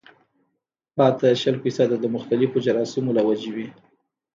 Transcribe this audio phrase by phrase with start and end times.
[0.95, 3.67] پاتې شل فيصده د مختلفو جراثيمو له وجې وي